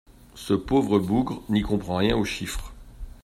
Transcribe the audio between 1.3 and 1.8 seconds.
n'y